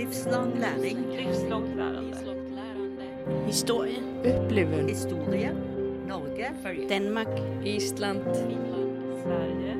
Livslang 0.00 0.58
læring. 0.58 0.98
Livslångt 1.16 1.76
lärande. 1.76 2.16
Historie. 3.46 3.98
Upplevelsen. 4.18 4.88
Historie. 4.88 5.52
Norge. 6.06 6.62
Følge. 6.62 6.88
Danmark. 6.88 7.26
Island. 7.64 8.22
Finland. 8.22 9.22
Sverige. 9.22 9.74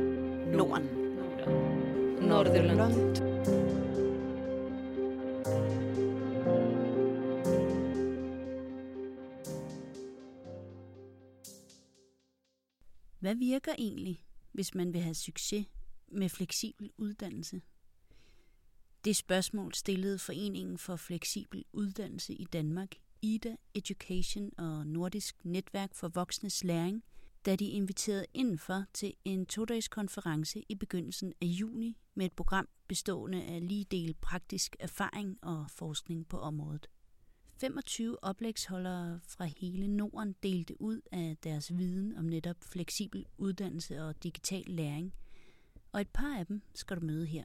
Norden. 0.56 0.86
Norden. 1.16 2.28
Nordirland. 2.28 2.92
Hvad 13.20 13.34
virker 13.34 13.72
egentlig, 13.78 14.24
hvis 14.52 14.74
man 14.74 14.92
vil 14.92 15.00
have 15.00 15.14
succes 15.14 15.66
med 16.08 16.28
fleksibel 16.28 16.90
uddannelse? 16.98 17.60
Det 19.04 19.16
spørgsmål 19.16 19.74
stillede 19.74 20.18
Foreningen 20.18 20.78
for 20.78 20.96
Fleksibel 20.96 21.64
Uddannelse 21.72 22.34
i 22.34 22.44
Danmark, 22.44 22.90
IDA 23.22 23.56
Education 23.74 24.50
og 24.58 24.86
Nordisk 24.86 25.44
Netværk 25.44 25.94
for 25.94 26.08
Voksnes 26.08 26.64
Læring, 26.64 27.04
da 27.46 27.56
de 27.56 27.66
inviterede 27.66 28.26
indenfor 28.34 28.84
til 28.94 29.14
en 29.24 29.46
todages 29.46 29.88
konference 29.88 30.62
i 30.68 30.74
begyndelsen 30.74 31.32
af 31.42 31.46
juni 31.46 31.96
med 32.14 32.26
et 32.26 32.32
program 32.32 32.68
bestående 32.88 33.42
af 33.42 33.68
lige 33.68 33.84
del 33.84 34.14
praktisk 34.14 34.76
erfaring 34.80 35.38
og 35.42 35.66
forskning 35.70 36.28
på 36.28 36.38
området. 36.38 36.86
25 37.60 38.24
oplægsholdere 38.24 39.20
fra 39.26 39.44
hele 39.44 39.88
Norden 39.88 40.34
delte 40.42 40.80
ud 40.80 41.00
af 41.12 41.36
deres 41.44 41.76
viden 41.76 42.16
om 42.16 42.24
netop 42.24 42.56
fleksibel 42.62 43.26
uddannelse 43.38 44.02
og 44.02 44.22
digital 44.22 44.64
læring, 44.66 45.14
og 45.92 46.00
et 46.00 46.08
par 46.08 46.38
af 46.38 46.46
dem 46.46 46.62
skal 46.74 46.96
du 46.96 47.06
møde 47.06 47.26
her. 47.26 47.44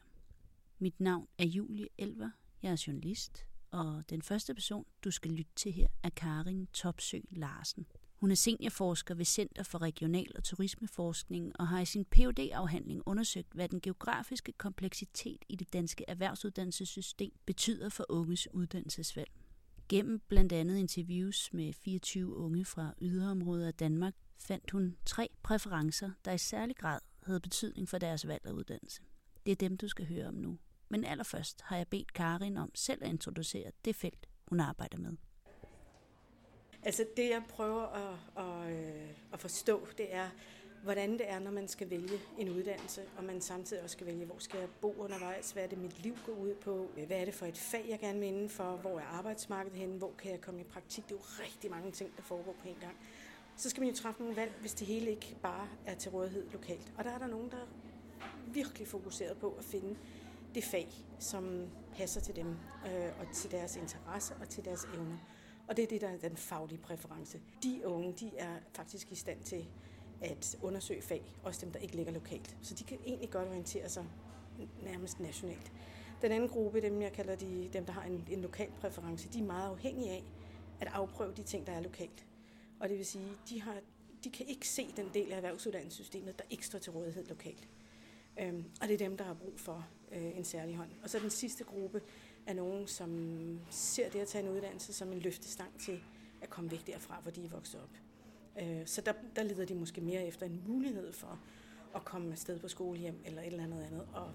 Mit 0.86 1.00
navn 1.00 1.28
er 1.38 1.46
Julie 1.46 1.88
Elver, 1.98 2.30
jeg 2.62 2.72
er 2.72 2.84
journalist, 2.88 3.46
og 3.72 4.04
den 4.10 4.22
første 4.22 4.54
person, 4.54 4.86
du 5.04 5.12
skal 5.12 5.32
lytte 5.32 5.52
til 5.56 5.72
her, 5.72 5.88
er 6.04 6.10
Karin 6.10 6.68
Topsø 6.74 7.20
Larsen. 7.32 7.86
Hun 8.16 8.32
er 8.32 8.36
seniorforsker 8.36 9.16
ved 9.16 9.26
Center 9.26 9.64
for 9.64 9.82
Regional- 9.82 10.32
og 10.36 10.44
Turismeforskning 10.44 11.60
og 11.60 11.68
har 11.68 11.80
i 11.80 11.86
sin 11.86 12.06
phd 12.06 12.40
afhandling 12.54 13.02
undersøgt, 13.06 13.54
hvad 13.54 13.70
den 13.70 13.82
geografiske 13.82 14.52
kompleksitet 14.52 15.46
i 15.50 15.56
det 15.56 15.74
danske 15.74 16.06
erhvervsuddannelsessystem 16.08 17.32
betyder 17.46 17.90
for 17.90 18.06
unges 18.10 18.48
uddannelsesvalg. 18.54 19.32
Gennem 19.90 20.22
blandt 20.28 20.54
andet 20.54 20.78
interviews 20.78 21.54
med 21.54 21.74
24 21.74 22.36
unge 22.36 22.66
fra 22.66 22.94
yderområder 23.02 23.68
af 23.68 23.74
Danmark, 23.74 24.14
fandt 24.38 24.72
hun 24.72 24.98
tre 25.06 25.30
præferencer, 25.44 26.12
der 26.26 26.32
i 26.32 26.38
særlig 26.38 26.76
grad 26.76 27.00
havde 27.24 27.40
betydning 27.40 27.90
for 27.90 27.98
deres 27.98 28.28
valg 28.28 28.42
af 28.46 28.52
uddannelse. 28.52 29.02
Det 29.46 29.52
er 29.52 29.56
dem, 29.56 29.78
du 29.78 29.88
skal 29.88 30.06
høre 30.06 30.28
om 30.28 30.34
nu. 30.34 30.58
Men 30.90 31.06
allerførst 31.06 31.62
har 31.62 31.78
jeg 31.78 31.88
bedt 31.88 32.14
Karin 32.14 32.58
om 32.58 32.72
selv 32.76 33.04
at 33.04 33.10
introducere 33.10 33.72
det 33.86 33.96
felt, 33.96 34.30
hun 34.48 34.60
arbejder 34.60 34.98
med. 34.98 35.12
Altså 36.84 37.06
det, 37.18 37.30
jeg 37.30 37.44
prøver 37.50 37.84
at, 37.84 38.18
at, 38.46 38.74
øh, 38.74 39.10
at 39.34 39.40
forstå, 39.40 39.88
det 39.98 40.14
er, 40.16 40.30
hvordan 40.84 41.12
det 41.12 41.30
er, 41.30 41.40
når 41.40 41.52
man 41.52 41.68
skal 41.68 41.90
vælge 41.90 42.20
en 42.38 42.50
uddannelse, 42.50 43.02
og 43.18 43.24
man 43.24 43.42
samtidig 43.42 43.84
også 43.84 43.94
skal 43.94 44.08
vælge, 44.08 44.26
hvor 44.26 44.36
skal 44.40 44.60
jeg 44.60 44.70
bo 44.82 44.96
undervejs, 44.98 45.52
hvad 45.52 45.64
er 45.64 45.68
det, 45.68 45.78
mit 45.78 46.04
liv 46.04 46.16
går 46.26 46.34
ud 46.34 46.56
på, 46.56 46.90
hvad 47.08 47.18
er 47.18 47.26
det 47.26 47.34
for 47.34 47.46
et 47.46 47.58
fag, 47.58 47.86
jeg 47.90 48.00
gerne 48.00 48.20
vil 48.20 48.28
inden 48.28 48.50
for, 48.50 48.76
hvor 48.76 49.00
er 49.00 49.04
arbejdsmarkedet 49.04 49.78
henne, 49.78 49.98
hvor 49.98 50.12
kan 50.18 50.32
jeg 50.32 50.42
komme 50.42 50.62
i 50.62 50.64
praktik. 50.64 51.04
Det 51.04 51.12
er 51.12 51.16
jo 51.16 51.44
rigtig 51.44 51.72
mange 51.72 51.92
ting, 51.92 52.18
der 52.18 52.24
foregår 52.24 52.56
på 52.62 52.68
en 52.68 52.78
gang. 52.82 52.98
Så 53.58 53.70
skal 53.70 53.82
man 53.82 53.90
jo 53.90 53.96
træffe 53.96 54.22
nogle 54.22 54.36
valg, 54.36 54.54
hvis 54.60 54.74
det 54.74 54.88
hele 54.88 55.12
ikke 55.12 55.36
bare 55.42 55.68
er 55.86 55.96
til 55.96 56.12
rådighed 56.12 56.52
lokalt. 56.52 56.94
Og 56.98 57.04
der 57.04 57.12
er 57.12 57.18
der 57.18 57.28
nogen, 57.28 57.52
der 57.52 57.58
er 57.58 57.68
virkelig 58.48 58.88
fokuseret 58.88 59.38
på 59.38 59.56
at 59.60 59.64
finde 59.64 59.96
det 60.56 60.64
fag, 60.64 60.88
som 61.20 61.68
passer 61.96 62.22
til 62.22 62.36
dem, 62.36 62.48
øh, 62.86 63.20
og 63.20 63.34
til 63.34 63.52
deres 63.52 63.76
interesser 63.76 64.36
og 64.42 64.50
til 64.50 64.66
deres 64.66 64.88
evner. 64.94 65.18
Og 65.68 65.78
det 65.78 65.84
er 65.84 65.88
det, 65.88 66.02
der 66.02 66.10
er 66.10 66.18
den 66.18 66.38
faglige 66.38 66.80
præference. 66.80 67.42
De 67.64 67.82
unge, 67.86 68.14
de 68.20 68.32
er 68.38 68.56
faktisk 68.74 69.12
i 69.12 69.16
stand 69.16 69.44
til 69.44 69.68
at 70.22 70.58
undersøge 70.62 71.02
fag, 71.02 71.34
også 71.44 71.66
dem, 71.66 71.72
der 71.72 71.80
ikke 71.80 71.96
ligger 71.96 72.12
lokalt. 72.12 72.58
Så 72.62 72.74
de 72.74 72.84
kan 72.84 72.98
egentlig 73.06 73.30
godt 73.30 73.48
orientere 73.48 73.90
sig 73.90 74.06
nærmest 74.84 75.20
nationalt. 75.20 75.72
Den 76.22 76.32
anden 76.32 76.50
gruppe, 76.50 76.82
dem 76.82 77.02
jeg 77.02 77.14
kalder 77.14 77.36
de, 77.36 77.70
dem, 77.74 77.86
der 77.86 77.94
har 77.94 78.04
en, 78.04 78.28
en 78.32 78.42
lokal 78.42 78.70
præference, 78.82 79.30
de 79.30 79.40
er 79.40 79.44
meget 79.44 79.70
afhængige 79.70 80.10
af 80.10 80.24
at 80.80 80.88
afprøve 80.88 81.34
de 81.34 81.44
ting, 81.44 81.68
der 81.68 81.74
er 81.74 81.82
lokalt. 81.82 82.26
Og 82.80 82.90
det 82.90 82.98
vil 82.98 83.06
sige, 83.06 83.30
de, 83.50 83.62
har, 83.62 83.76
de 84.24 84.30
kan 84.30 84.46
ikke 84.46 84.68
se 84.68 84.94
den 84.98 85.10
del 85.14 85.32
af 85.32 85.36
erhvervsuddannelsessystemet, 85.36 86.40
der 86.40 86.46
ikke 86.50 86.66
står 86.66 86.80
til 86.80 86.92
rådighed 86.92 87.26
lokalt. 87.26 87.68
Øhm, 88.40 88.66
og 88.82 88.88
det 88.88 88.94
er 88.94 88.98
dem, 88.98 89.18
der 89.18 89.24
har 89.24 89.34
brug 89.34 89.60
for 89.60 89.88
øh, 90.12 90.38
en 90.38 90.44
særlig 90.44 90.76
hånd. 90.76 90.90
Og 91.04 91.10
så 91.10 91.20
den 91.20 91.30
sidste 91.30 91.64
gruppe 91.64 92.02
er 92.46 92.54
nogen, 92.54 92.88
som 92.88 93.60
ser 93.70 94.10
det 94.10 94.20
at 94.20 94.28
tage 94.28 94.44
en 94.44 94.50
uddannelse 94.50 94.94
som 94.94 95.12
en 95.12 95.20
løftestang 95.20 95.80
til 95.80 96.00
at 96.42 96.50
komme 96.50 96.72
væk 96.72 96.88
derfra, 96.88 97.20
hvor 97.22 97.32
de 97.32 97.46
er 97.46 97.50
vokset 97.50 97.82
op. 97.82 97.90
Øh, 98.62 98.86
så 98.86 99.02
der, 99.02 99.14
der 99.36 99.44
leder 99.44 99.66
de 99.66 99.76
måske 99.76 100.02
mere 100.02 100.28
efter 100.28 100.46
en 100.46 100.64
mulighed 100.68 101.14
for 101.14 101.40
at 101.96 102.06
komme 102.06 102.32
afsted 102.32 102.60
på 102.60 102.68
skolehjem 102.68 103.22
eller 103.26 103.42
et 103.42 103.48
eller 103.48 103.64
andet 103.64 103.84
andet. 103.84 104.08
Og 104.14 104.32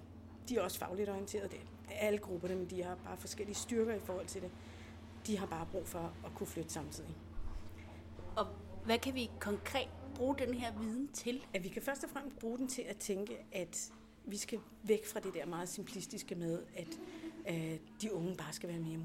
de 0.49 0.57
er 0.57 0.61
også 0.61 0.79
fagligt 0.79 1.09
orienteret. 1.09 1.51
Det 1.51 1.59
er 1.89 1.93
alle 1.93 2.19
grupperne, 2.19 2.55
men 2.55 2.69
de 2.69 2.83
har 2.83 2.95
bare 2.95 3.17
forskellige 3.17 3.55
styrker 3.55 3.93
i 3.93 3.99
forhold 3.99 4.27
til 4.27 4.41
det. 4.41 4.51
De 5.27 5.37
har 5.37 5.45
bare 5.45 5.67
brug 5.71 5.87
for 5.87 6.13
at 6.25 6.31
kunne 6.35 6.47
flytte 6.47 6.73
samtidig. 6.73 7.15
Og 8.35 8.47
hvad 8.85 8.99
kan 8.99 9.15
vi 9.15 9.29
konkret 9.39 9.89
bruge 10.13 10.35
den 10.37 10.53
her 10.53 10.79
viden 10.79 11.07
til? 11.13 11.45
At 11.53 11.63
vi 11.63 11.69
kan 11.69 11.81
først 11.81 12.03
og 12.03 12.09
fremmest 12.09 12.39
bruge 12.39 12.57
den 12.57 12.67
til 12.67 12.81
at 12.81 12.97
tænke, 12.97 13.37
at 13.51 13.91
vi 14.25 14.37
skal 14.37 14.59
væk 14.83 15.05
fra 15.05 15.19
det 15.19 15.33
der 15.33 15.45
meget 15.45 15.69
simplistiske 15.69 16.35
med, 16.35 16.63
at 16.75 16.99
øh, 17.49 17.77
de 18.01 18.13
unge 18.13 18.35
bare 18.35 18.53
skal 18.53 18.69
være 18.69 18.79
mere 18.79 18.97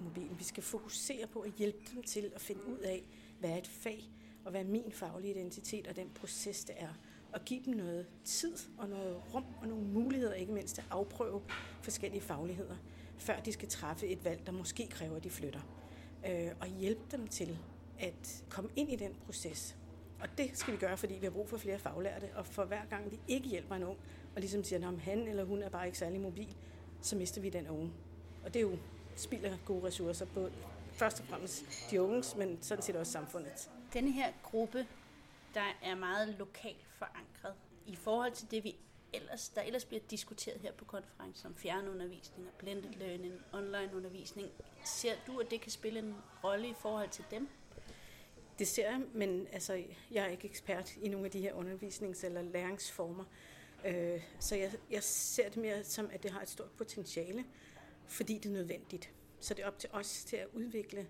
mobile. 0.00 0.36
Vi 0.38 0.44
skal 0.44 0.62
fokusere 0.62 1.26
på 1.26 1.40
at 1.40 1.52
hjælpe 1.58 1.78
dem 1.94 2.02
til 2.02 2.32
at 2.34 2.40
finde 2.40 2.66
ud 2.66 2.78
af, 2.78 3.02
hvad 3.40 3.50
er 3.50 3.56
et 3.56 3.66
fag, 3.66 4.10
og 4.44 4.50
hvad 4.50 4.60
er 4.60 4.68
min 4.68 4.92
faglige 4.92 5.34
identitet 5.34 5.86
og 5.86 5.96
den 5.96 6.10
proces, 6.14 6.64
det 6.64 6.74
er. 6.78 6.94
Og 7.32 7.44
give 7.44 7.60
dem 7.64 7.74
noget 7.74 8.06
tid 8.24 8.56
og 8.78 8.88
noget 8.88 9.22
rum 9.34 9.44
og 9.60 9.68
nogle 9.68 9.84
muligheder, 9.84 10.34
ikke 10.34 10.52
mindst 10.52 10.78
at 10.78 10.84
afprøve 10.90 11.42
forskellige 11.82 12.20
fagligheder, 12.20 12.76
før 13.18 13.40
de 13.40 13.52
skal 13.52 13.68
træffe 13.68 14.06
et 14.06 14.24
valg, 14.24 14.46
der 14.46 14.52
måske 14.52 14.86
kræver, 14.86 15.16
at 15.16 15.24
de 15.24 15.30
flytter. 15.30 15.60
Øh, 16.28 16.50
og 16.60 16.66
hjælpe 16.66 17.02
dem 17.10 17.26
til 17.26 17.58
at 17.98 18.44
komme 18.48 18.70
ind 18.76 18.92
i 18.92 18.96
den 18.96 19.14
proces. 19.26 19.76
Og 20.20 20.28
det 20.38 20.58
skal 20.58 20.72
vi 20.72 20.78
gøre, 20.78 20.96
fordi 20.96 21.14
vi 21.14 21.26
har 21.26 21.30
brug 21.30 21.48
for 21.48 21.56
flere 21.56 21.78
faglærte, 21.78 22.30
og 22.34 22.46
for 22.46 22.64
hver 22.64 22.84
gang 22.84 23.10
vi 23.10 23.20
ikke 23.28 23.48
hjælper 23.48 23.74
en 23.74 23.82
ung, 23.82 23.98
og 24.34 24.40
ligesom 24.40 24.64
siger, 24.64 24.88
at 24.88 25.00
han 25.00 25.28
eller 25.28 25.44
hun 25.44 25.62
er 25.62 25.68
bare 25.68 25.86
ikke 25.86 25.98
særlig 25.98 26.20
mobil, 26.20 26.56
så 27.02 27.16
mister 27.16 27.40
vi 27.40 27.50
den 27.50 27.68
unge. 27.68 27.92
Og 28.44 28.54
det 28.54 28.60
er 28.60 28.70
jo 28.70 28.78
spild 29.16 29.44
af 29.44 29.58
gode 29.64 29.86
ressourcer, 29.86 30.26
både 30.34 30.52
først 30.92 31.20
og 31.20 31.26
fremmest 31.26 31.64
de 31.90 32.02
unges, 32.02 32.36
men 32.36 32.62
sådan 32.62 32.82
set 32.82 32.96
også 32.96 33.12
samfundet. 33.12 33.70
Denne 33.92 34.10
her 34.10 34.32
gruppe, 34.42 34.86
der 35.54 35.76
er 35.82 35.94
meget 35.94 36.28
lokalt 36.38 36.86
forankret 36.98 37.54
i 37.86 37.96
forhold 37.96 38.32
til 38.32 38.50
det, 38.50 38.64
vi 38.64 38.76
ellers, 39.12 39.48
der 39.48 39.62
ellers 39.62 39.84
bliver 39.84 40.02
diskuteret 40.10 40.60
her 40.60 40.72
på 40.72 40.84
konferencen 40.84 41.46
om 41.46 41.56
fjernundervisning 41.56 42.48
og 42.48 42.54
blended 42.58 42.90
learning, 42.90 43.34
online 43.52 43.96
undervisning. 43.96 44.48
Ser 44.84 45.12
du, 45.26 45.38
at 45.38 45.50
det 45.50 45.60
kan 45.60 45.70
spille 45.70 45.98
en 45.98 46.14
rolle 46.44 46.68
i 46.68 46.74
forhold 46.74 47.08
til 47.08 47.24
dem? 47.30 47.48
Det 48.58 48.68
ser 48.68 48.90
jeg, 48.90 49.00
men 49.14 49.46
altså, 49.52 49.82
jeg 50.10 50.24
er 50.24 50.28
ikke 50.28 50.48
ekspert 50.48 50.96
i 50.96 51.08
nogle 51.08 51.26
af 51.26 51.30
de 51.30 51.40
her 51.40 51.52
undervisnings- 51.52 52.26
eller 52.26 52.42
læringsformer. 52.42 53.24
Øh, 53.86 54.22
så 54.40 54.56
jeg, 54.56 54.72
jeg 54.90 55.02
ser 55.02 55.48
det 55.48 55.56
mere 55.56 55.84
som, 55.84 56.10
at 56.12 56.22
det 56.22 56.30
har 56.30 56.42
et 56.42 56.48
stort 56.48 56.70
potentiale, 56.70 57.44
fordi 58.06 58.34
det 58.34 58.46
er 58.46 58.52
nødvendigt. 58.52 59.10
Så 59.40 59.54
det 59.54 59.62
er 59.62 59.66
op 59.66 59.78
til 59.78 59.90
os 59.92 60.24
til 60.24 60.36
at 60.36 60.46
udvikle 60.52 61.06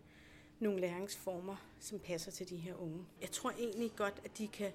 nogle 0.61 0.81
læringsformer, 0.81 1.57
som 1.81 1.99
passer 1.99 2.31
til 2.31 2.49
de 2.49 2.57
her 2.57 2.75
unge. 2.75 3.05
Jeg 3.21 3.31
tror 3.31 3.51
egentlig 3.51 3.93
godt, 3.97 4.21
at 4.25 4.39
de 4.39 4.49
kan 4.49 4.73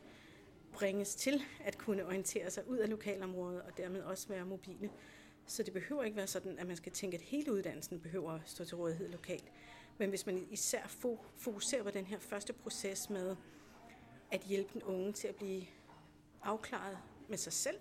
bringes 0.73 1.15
til 1.15 1.41
at 1.63 1.77
kunne 1.77 2.05
orientere 2.05 2.51
sig 2.51 2.69
ud 2.69 2.77
af 2.77 2.89
lokalområdet 2.89 3.61
og 3.61 3.77
dermed 3.77 4.01
også 4.01 4.27
være 4.27 4.45
mobile. 4.45 4.89
Så 5.47 5.63
det 5.63 5.73
behøver 5.73 6.03
ikke 6.03 6.17
være 6.17 6.27
sådan, 6.27 6.59
at 6.59 6.67
man 6.67 6.75
skal 6.75 6.91
tænke, 6.91 7.17
at 7.17 7.21
hele 7.21 7.53
uddannelsen 7.53 7.99
behøver 7.99 8.31
at 8.31 8.41
stå 8.45 8.65
til 8.65 8.77
rådighed 8.77 9.09
lokalt. 9.09 9.51
Men 9.97 10.09
hvis 10.09 10.25
man 10.25 10.47
især 10.51 10.87
fokuserer 11.37 11.83
på 11.83 11.89
den 11.89 12.05
her 12.05 12.19
første 12.19 12.53
proces 12.53 13.09
med 13.09 13.35
at 14.31 14.41
hjælpe 14.41 14.69
den 14.73 14.83
unge 14.83 15.13
til 15.13 15.27
at 15.27 15.35
blive 15.35 15.63
afklaret 16.43 16.97
med 17.27 17.37
sig 17.37 17.53
selv, 17.53 17.77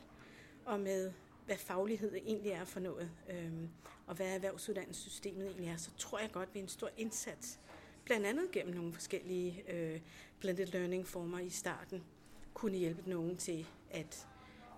og 0.65 0.81
med 0.81 1.13
hvad 1.47 1.57
faglighed 1.57 2.15
egentlig 2.15 2.53
er 2.53 2.65
for 2.65 2.81
noget, 2.81 3.11
øhm, 3.31 3.69
og 4.07 4.15
hvad 4.15 4.35
erhvervsuddannelsessystemet 4.35 5.47
egentlig 5.47 5.69
er, 5.69 5.77
så 5.77 5.91
tror 5.99 6.19
jeg 6.19 6.33
godt, 6.33 6.49
at 6.49 6.55
vi 6.55 6.59
er 6.59 6.63
en 6.63 6.69
stor 6.69 6.91
indsats, 6.97 7.61
blandt 8.05 8.27
andet 8.27 8.51
gennem 8.53 8.75
nogle 8.75 8.93
forskellige 8.93 9.65
øh, 9.73 10.01
blended 10.41 10.67
learning 10.67 11.07
former 11.07 11.39
i 11.39 11.51
starten, 11.51 12.03
kunne 12.55 12.79
hjælpe 12.79 13.03
den 13.03 13.13
unge 13.13 13.37
til 13.37 13.67
at, 13.91 14.29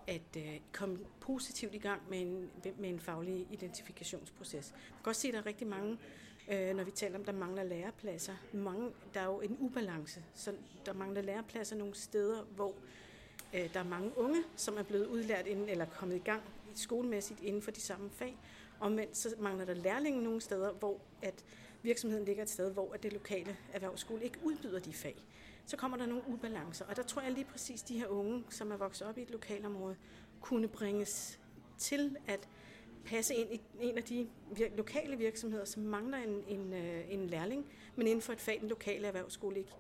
at 0.06 0.36
øh, 0.36 0.60
komme 0.72 0.98
positivt 1.20 1.74
i 1.74 1.78
gang 1.78 2.02
med 2.10 2.20
en, 2.20 2.50
med 2.78 2.88
en 2.88 3.00
faglig 3.00 3.46
identifikationsproces. 3.50 4.72
Man 4.72 5.02
kan 5.02 5.10
også 5.10 5.20
se, 5.20 5.28
at 5.28 5.34
der 5.34 5.40
er 5.40 5.46
rigtig 5.46 5.66
mange 5.66 5.98
øh, 6.48 6.76
når 6.76 6.84
vi 6.84 6.90
taler 6.90 7.18
om, 7.18 7.24
der 7.24 7.32
mangler 7.32 7.62
lærepladser. 7.62 8.34
Mange, 8.52 8.90
der 9.14 9.20
er 9.20 9.26
jo 9.26 9.40
en 9.40 9.56
ubalance, 9.60 10.22
så 10.34 10.52
der 10.86 10.92
mangler 10.92 11.22
lærepladser 11.22 11.76
nogle 11.76 11.94
steder, 11.94 12.42
hvor 12.42 12.74
øh, 13.54 13.74
der 13.74 13.80
er 13.80 13.84
mange 13.84 14.18
unge, 14.18 14.42
som 14.56 14.78
er 14.78 14.82
blevet 14.82 15.06
udlært 15.06 15.46
inden, 15.46 15.68
eller 15.68 15.84
kommet 15.84 16.16
i 16.16 16.22
gang 16.24 16.42
skolemæssigt 16.74 17.40
inden 17.40 17.62
for 17.62 17.70
de 17.70 17.80
samme 17.80 18.10
fag, 18.10 18.36
Omvendt 18.80 19.16
så 19.16 19.34
mangler 19.38 19.64
der 19.64 19.74
lærlinge 19.74 20.22
nogle 20.22 20.40
steder, 20.40 20.72
hvor 20.72 21.00
at 21.22 21.44
virksomheden 21.82 22.24
ligger 22.24 22.42
et 22.42 22.50
sted, 22.50 22.72
hvor 22.72 22.92
at 22.94 23.02
det 23.02 23.12
lokale 23.12 23.56
erhvervsskole 23.72 24.24
ikke 24.24 24.38
udbyder 24.42 24.78
de 24.78 24.92
fag. 24.92 25.16
Så 25.66 25.76
kommer 25.76 25.96
der 25.96 26.06
nogle 26.06 26.22
ubalancer, 26.28 26.84
og 26.84 26.96
der 26.96 27.02
tror 27.02 27.22
jeg 27.22 27.32
lige 27.32 27.44
præcis, 27.44 27.82
de 27.82 27.98
her 27.98 28.06
unge, 28.06 28.44
som 28.50 28.72
er 28.72 28.76
vokset 28.76 29.06
op 29.06 29.18
i 29.18 29.22
et 29.22 29.30
lokalområde, 29.30 29.96
kunne 30.40 30.68
bringes 30.68 31.40
til 31.78 32.16
at 32.26 32.48
passe 33.06 33.34
ind 33.34 33.52
i 33.52 33.60
en 33.80 33.96
af 33.96 34.02
de 34.02 34.28
vir- 34.50 34.76
lokale 34.76 35.16
virksomheder, 35.16 35.64
som 35.64 35.82
mangler 35.82 36.18
en, 36.18 36.44
en, 36.48 36.72
øh, 36.72 37.12
en 37.12 37.26
lærling, 37.26 37.66
men 37.96 38.06
inden 38.06 38.22
for 38.22 38.32
et 38.32 38.40
fag, 38.40 38.60
den 38.60 38.68
lokale 38.68 39.06
erhvervsskole 39.06 39.58
ikke 39.58 39.72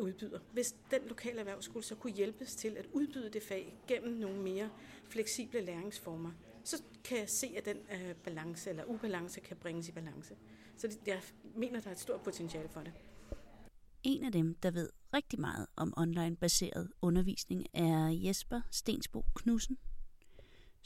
udbyder. 0.00 0.38
Hvis 0.52 0.74
den 0.90 1.00
lokale 1.08 1.38
erhvervsskole 1.38 1.84
så 1.84 1.94
kunne 1.94 2.12
hjælpes 2.12 2.56
til 2.56 2.76
at 2.76 2.86
udbyde 2.92 3.30
det 3.30 3.42
fag 3.42 3.76
gennem 3.88 4.12
nogle 4.12 4.42
mere 4.42 4.70
fleksible 5.08 5.60
læringsformer, 5.60 6.30
så 6.64 6.82
kan 7.04 7.18
jeg 7.18 7.28
se, 7.28 7.54
at 7.56 7.64
den 7.64 7.76
øh, 7.76 8.14
balance 8.14 8.70
eller 8.70 8.84
ubalance 8.84 9.40
kan 9.40 9.56
bringes 9.56 9.88
i 9.88 9.92
balance. 9.92 10.34
Så 10.76 10.88
det, 10.88 10.98
jeg 11.06 11.22
mener, 11.56 11.80
der 11.80 11.88
er 11.88 11.92
et 11.92 12.00
stort 12.00 12.20
potentiale 12.20 12.68
for 12.68 12.80
det. 12.80 12.92
En 14.02 14.24
af 14.24 14.32
dem, 14.32 14.54
der 14.54 14.70
ved 14.70 14.88
rigtig 15.14 15.40
meget 15.40 15.66
om 15.76 15.94
online-baseret 15.96 16.90
undervisning, 17.02 17.66
er 17.74 18.08
Jesper 18.08 18.60
Stensbo 18.70 19.24
Knudsen. 19.34 19.78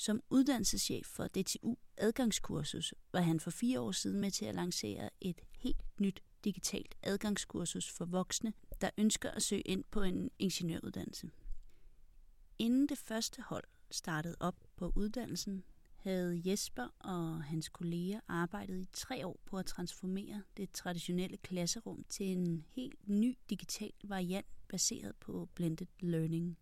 Som 0.01 0.23
uddannelseschef 0.31 1.07
for 1.07 1.27
DTU 1.27 1.75
Adgangskursus 1.97 2.95
var 3.13 3.21
han 3.21 3.41
for 3.41 3.51
fire 3.51 3.81
år 3.81 3.93
siden 3.93 4.21
med 4.21 4.31
til 4.31 4.45
at 4.45 4.55
lancere 4.55 5.11
et 5.21 5.41
helt 5.53 6.01
nyt 6.01 6.23
digitalt 6.45 6.95
adgangskursus 7.03 7.91
for 7.91 8.05
voksne, 8.05 8.53
der 8.81 8.91
ønsker 8.99 9.31
at 9.31 9.43
søge 9.43 9.63
ind 9.63 9.85
på 9.91 10.03
en 10.03 10.31
ingeniøruddannelse. 10.39 11.31
Inden 12.59 12.89
det 12.89 12.99
første 12.99 13.43
hold 13.43 13.65
startede 13.91 14.37
op 14.41 14.57
på 14.77 14.93
uddannelsen, 14.97 15.65
havde 15.97 16.43
Jesper 16.45 16.89
og 16.99 17.43
hans 17.43 17.69
kolleger 17.69 18.21
arbejdet 18.29 18.81
i 18.81 18.89
tre 18.93 19.27
år 19.27 19.41
på 19.45 19.59
at 19.59 19.67
transformere 19.67 20.43
det 20.57 20.71
traditionelle 20.73 21.37
klasserum 21.37 22.05
til 22.09 22.27
en 22.27 22.65
helt 22.69 23.09
ny 23.09 23.39
digital 23.51 23.93
variant 24.05 24.47
baseret 24.69 25.17
på 25.17 25.49
blended 25.55 25.87
learning. 26.01 26.59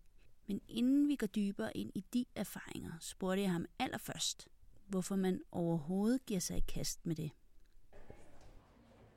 Men 0.47 0.61
inden 0.67 1.07
vi 1.07 1.15
går 1.15 1.27
dybere 1.27 1.77
ind 1.77 1.91
i 1.95 2.05
de 2.13 2.25
erfaringer, 2.35 2.91
spurgte 2.99 3.41
jeg 3.41 3.51
ham 3.51 3.65
allerførst, 3.79 4.47
hvorfor 4.87 5.15
man 5.15 5.41
overhovedet 5.51 6.25
giver 6.25 6.39
sig 6.39 6.57
i 6.57 6.63
kast 6.67 7.05
med 7.05 7.15
det. 7.15 7.31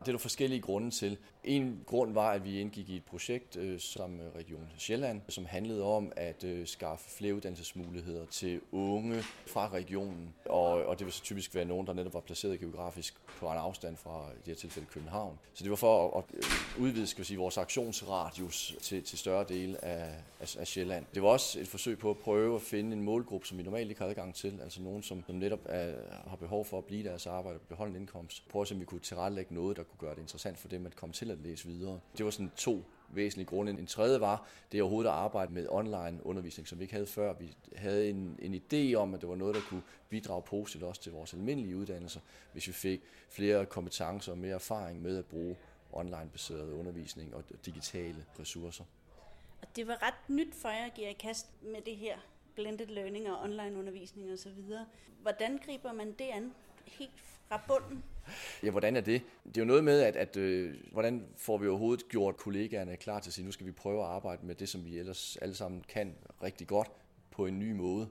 Det 0.01 0.09
er 0.09 0.13
der 0.13 0.19
forskellige 0.19 0.61
grunde 0.61 0.91
til. 0.91 1.19
En 1.45 1.81
grund 1.87 2.13
var, 2.13 2.31
at 2.31 2.45
vi 2.45 2.61
indgik 2.61 2.89
i 2.89 2.97
et 2.97 3.05
projekt 3.05 3.57
øh, 3.57 3.81
som 3.81 4.21
Region 4.37 4.69
Sjælland, 4.79 5.21
som 5.29 5.45
handlede 5.45 5.83
om 5.83 6.13
at 6.17 6.45
øh, 6.45 6.67
skaffe 6.67 7.11
flere 7.11 7.35
uddannelsesmuligheder 7.35 8.27
til 8.27 8.61
unge 8.73 9.23
fra 9.47 9.69
regionen. 9.69 10.35
Og, 10.45 10.71
og 10.71 10.99
det 10.99 11.05
vil 11.05 11.13
så 11.13 11.23
typisk 11.23 11.55
være 11.55 11.65
nogen, 11.65 11.87
der 11.87 11.93
netop 11.93 12.15
var 12.15 12.21
placeret 12.21 12.61
geografisk 12.61 13.15
på 13.39 13.47
en 13.47 13.59
afstand 13.59 13.97
fra 13.97 14.31
i 14.31 14.37
det 14.37 14.47
her 14.47 14.55
tilfælde 14.55 14.89
København. 14.93 15.39
Så 15.55 15.65
det 15.65 15.71
var 15.71 15.77
for 15.77 16.19
at, 16.19 16.25
at 16.25 16.37
øh, 16.37 16.83
udvide 16.83 17.07
skal 17.07 17.21
vi 17.21 17.27
sige, 17.27 17.39
vores 17.39 17.59
aktionsradius 17.59 18.77
til, 18.83 19.03
til 19.03 19.19
større 19.19 19.45
dele 19.49 19.85
af, 19.85 20.15
af, 20.41 20.57
af 20.59 20.67
Sjælland. 20.67 21.05
Det 21.15 21.23
var 21.23 21.29
også 21.29 21.61
et 21.61 21.69
forsøg 21.69 21.99
på 21.99 22.11
at 22.11 22.19
prøve 22.19 22.57
at 22.57 22.63
finde 22.63 22.93
en 22.93 23.03
målgruppe, 23.03 23.47
som 23.47 23.59
vi 23.59 23.63
normalt 23.63 23.89
ikke 23.89 24.01
har 24.01 24.09
adgang 24.09 24.35
til. 24.35 24.61
Altså 24.63 24.83
nogen, 24.83 25.03
som, 25.03 25.25
som 25.27 25.35
netop 25.35 25.61
er, 25.65 25.95
har 26.27 26.37
behov 26.37 26.65
for 26.65 26.79
at 26.79 26.85
blive 26.85 27.05
deres 27.05 27.27
arbejde 27.27 27.57
og 27.57 27.63
beholde 27.69 27.91
en 27.91 27.97
indkomst. 27.97 28.49
Prøve 28.49 28.63
at 28.63 28.69
se, 28.69 28.75
om 28.75 28.81
vi 28.81 28.85
kunne 28.85 29.01
tilrettelægge 29.01 29.55
noget, 29.55 29.77
der 29.77 29.83
kunne 29.91 30.09
gøre 30.09 30.15
det 30.15 30.21
interessant 30.21 30.59
for 30.59 30.69
dem 30.69 30.87
at 30.87 30.97
komme 30.97 31.13
til 31.13 31.31
at 31.31 31.39
læse 31.39 31.67
videre. 31.67 32.01
Det 32.17 32.25
var 32.25 32.31
sådan 32.31 32.53
to 32.57 32.85
væsentlige 33.09 33.47
grunde. 33.47 33.73
En 33.73 33.87
tredje 33.87 34.21
var, 34.21 34.47
det 34.73 34.83
overhovedet 34.83 35.11
at 35.11 35.17
arbejde 35.17 35.53
med 35.53 35.67
online 35.69 36.27
undervisning, 36.27 36.69
som 36.69 36.79
vi 36.79 36.85
ikke 36.85 36.95
havde 36.95 37.07
før. 37.07 37.33
Vi 37.33 37.57
havde 37.77 38.11
en, 38.11 38.39
en 38.43 38.55
idé 38.55 38.95
om, 38.95 39.15
at 39.15 39.21
det 39.21 39.29
var 39.29 39.37
noget, 39.37 39.55
der 39.55 39.61
kunne 39.69 39.83
bidrage 40.09 40.43
positivt 40.43 40.85
også 40.85 41.03
til 41.03 41.13
vores 41.13 41.35
almindelige 41.35 41.77
uddannelser, 41.77 42.21
hvis 42.53 42.69
vi 42.69 42.73
fik 42.73 43.03
flere 43.29 43.67
kompetencer 43.67 44.33
og 44.33 44.39
mere 44.39 44.55
erfaring 44.55 45.03
med 45.03 45.19
at 45.19 45.25
bruge 45.25 45.57
online-baseret 45.93 46.73
undervisning 46.73 47.35
og 47.35 47.45
digitale 47.67 48.25
ressourcer. 48.41 48.85
Og 49.63 49.77
det 49.77 49.87
var 49.87 50.03
ret 50.03 50.29
nyt 50.29 50.55
for 50.55 50.69
jer 50.69 50.87
at 50.87 50.95
give 50.95 51.15
kast 51.15 51.47
med 51.63 51.81
det 51.87 51.97
her 51.97 52.19
blended 52.55 52.87
learning 52.87 53.31
og 53.31 53.43
online 53.43 53.79
undervisning 53.79 54.33
osv. 54.33 54.63
Hvordan 55.23 55.59
griber 55.59 55.93
man 55.93 56.13
det 56.13 56.25
an 56.25 56.53
helt 56.87 57.11
fra 57.49 57.61
bunden? 57.69 58.05
Ja, 58.63 58.71
hvordan 58.71 58.97
er 58.97 59.01
det? 59.01 59.23
Det 59.45 59.57
er 59.57 59.61
jo 59.61 59.67
noget 59.67 59.85
med, 59.85 60.01
at, 60.01 60.17
at 60.17 60.37
øh, 60.37 60.75
hvordan 60.93 61.27
får 61.37 61.59
vi 61.59 61.69
overhovedet 61.69 62.09
gjort 62.09 62.37
kollegaerne 62.37 62.97
klar 62.97 63.21
til 63.21 63.31
at 63.31 63.35
sige, 63.35 63.45
nu 63.45 63.53
skal 63.53 63.67
vi 63.67 63.73
prøve 63.73 64.01
at 64.01 64.09
arbejde 64.09 64.47
med 64.47 64.55
det, 64.55 64.69
som 64.69 64.85
vi 64.85 64.99
ellers 64.99 65.37
alle 65.37 65.55
sammen 65.55 65.85
kan 65.89 66.15
rigtig 66.43 66.67
godt 66.67 66.89
på 67.31 67.47
en 67.47 67.59
ny 67.59 67.73
måde. 67.73 68.09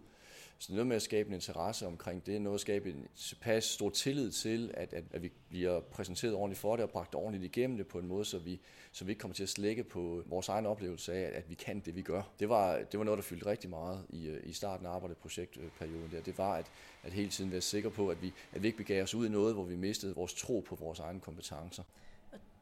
Så 0.61 0.73
noget 0.73 0.87
med 0.87 0.95
at 0.95 1.01
skabe 1.01 1.27
en 1.27 1.33
interesse 1.33 1.87
omkring 1.87 2.25
det, 2.25 2.41
noget 2.41 2.55
at 2.55 2.61
skabe 2.61 2.89
en 2.89 3.07
tilpas 3.15 3.63
stor 3.63 3.89
tillid 3.89 4.31
til, 4.31 4.71
at, 4.73 4.93
at, 4.93 5.03
at 5.11 5.23
vi 5.23 5.31
bliver 5.49 5.79
præsenteret 5.79 6.33
ordentligt 6.33 6.59
for 6.59 6.75
det 6.75 6.83
og 6.83 6.89
bragt 6.89 7.15
ordentligt 7.15 7.43
igennem 7.43 7.77
det 7.77 7.87
på 7.87 7.99
en 7.99 8.07
måde, 8.07 8.25
så 8.25 8.39
vi, 8.39 8.59
så 8.91 9.05
vi 9.05 9.11
ikke 9.11 9.19
kommer 9.19 9.35
til 9.35 9.43
at 9.43 9.49
slække 9.49 9.83
på 9.83 10.23
vores 10.25 10.49
egen 10.49 10.65
oplevelse 10.65 11.13
af, 11.13 11.37
at 11.37 11.49
vi 11.49 11.55
kan 11.55 11.79
det, 11.79 11.95
vi 11.95 12.01
gør. 12.01 12.21
Det 12.39 12.49
var, 12.49 12.77
det 12.77 12.97
var 12.97 13.03
noget, 13.03 13.17
der 13.17 13.23
fyldte 13.23 13.45
rigtig 13.45 13.69
meget 13.69 14.05
i, 14.09 14.27
øh, 14.27 14.49
i 14.49 14.53
starten 14.53 14.85
af 14.85 14.89
arbejdet 14.89 15.17
projektperioden 15.17 16.11
der. 16.11 16.21
Det 16.21 16.37
var 16.37 16.53
at, 16.53 16.65
at 17.03 17.13
hele 17.13 17.29
tiden 17.29 17.51
være 17.51 17.61
sikker 17.61 17.89
på, 17.89 18.09
at 18.09 18.21
vi, 18.21 18.33
at 18.51 18.63
vi 18.63 18.67
ikke 18.67 18.77
begav 18.77 19.03
os 19.03 19.15
ud 19.15 19.25
i 19.25 19.29
noget, 19.29 19.53
hvor 19.53 19.63
vi 19.63 19.75
mistede 19.75 20.15
vores 20.15 20.33
tro 20.33 20.59
på 20.59 20.75
vores 20.75 20.99
egne 20.99 21.19
kompetencer. 21.19 21.83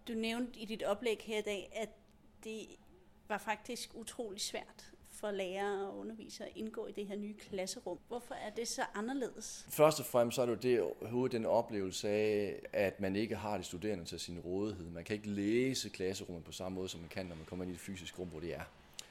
Du 0.07 0.13
nævnte 0.13 0.59
i 0.59 0.65
dit 0.65 0.83
oplæg 0.83 1.17
her 1.21 1.39
i 1.39 1.41
dag, 1.41 1.69
at 1.75 1.89
det 2.43 2.67
var 3.27 3.37
faktisk 3.37 3.95
utrolig 3.95 4.41
svært 4.41 4.91
for 5.19 5.31
lærere 5.31 5.87
og 5.87 5.97
undervisere 5.97 6.47
at 6.47 6.53
indgå 6.55 6.87
i 6.87 6.91
det 6.91 7.07
her 7.07 7.15
nye 7.15 7.33
klasserum. 7.33 7.97
Hvorfor 8.07 8.35
er 8.35 8.49
det 8.49 8.67
så 8.67 8.81
anderledes? 8.93 9.65
Først 9.69 9.99
og 9.99 10.05
fremmest 10.05 10.35
så 10.35 10.41
er 10.41 10.45
det 10.45 10.53
jo 10.53 10.59
det, 10.69 11.09
hovedet 11.09 11.31
den 11.31 11.45
oplevelse 11.45 12.09
af, 12.09 12.59
at 12.73 12.99
man 12.99 13.15
ikke 13.15 13.35
har 13.35 13.57
de 13.57 13.63
studerende 13.63 14.05
til 14.05 14.19
sin 14.19 14.39
rådighed. 14.39 14.89
Man 14.89 15.03
kan 15.03 15.15
ikke 15.15 15.29
læse 15.29 15.89
klasserummet 15.89 16.43
på 16.43 16.51
samme 16.51 16.75
måde, 16.75 16.89
som 16.89 16.99
man 16.99 17.09
kan, 17.09 17.25
når 17.25 17.35
man 17.35 17.45
kommer 17.45 17.65
ind 17.65 17.71
i 17.71 17.75
et 17.75 17.79
fysisk 17.79 18.19
rum, 18.19 18.27
hvor 18.27 18.39
det 18.39 18.55
er. 18.55 18.63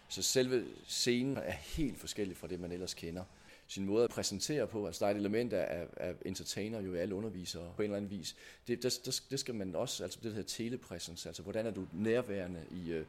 Så 0.08 0.22
selve 0.22 0.64
scenen 0.86 1.36
er 1.36 1.50
helt 1.50 1.98
forskellig 1.98 2.36
fra 2.36 2.46
det, 2.46 2.60
man 2.60 2.72
ellers 2.72 2.94
kender 2.94 3.24
sin 3.66 3.86
måde 3.86 4.04
at 4.04 4.10
præsentere 4.10 4.66
på. 4.66 4.86
Altså 4.86 5.04
der 5.04 5.06
er 5.06 5.14
et 5.14 5.20
element 5.20 5.52
af, 5.52 5.86
af 5.96 6.14
entertainer 6.24 6.80
jo 6.80 6.94
i 6.94 6.98
alle 6.98 7.14
undervisere 7.14 7.72
på 7.76 7.82
en 7.82 7.84
eller 7.84 7.96
anden 7.96 8.10
vis. 8.10 8.36
Det, 8.68 8.82
det, 8.82 9.22
det 9.30 9.40
skal 9.40 9.54
man 9.54 9.74
også, 9.74 10.02
altså 10.02 10.18
det 10.22 10.24
der 10.24 10.34
hedder 10.34 10.48
telepræsens, 10.48 11.26
altså 11.26 11.42
hvordan 11.42 11.66
er 11.66 11.70
du 11.70 11.86
nærværende 11.92 12.64
i, 12.70 12.90
øh, 12.90 13.06